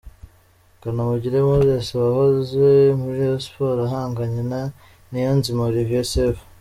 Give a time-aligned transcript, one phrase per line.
[0.81, 2.65] Kanamugire Moses wahoze
[3.01, 4.61] muri Rayon Sports ahanganye na
[5.09, 6.43] Niyonzima Olivier Sefu.